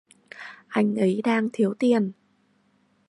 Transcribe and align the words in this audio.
anh 0.67 0.95
ấy 0.95 1.21
đang 1.23 1.47
thiếu 1.53 1.73
tiền 1.79 2.11